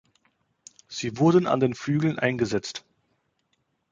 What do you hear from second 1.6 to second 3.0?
Flügeln eingesetzt.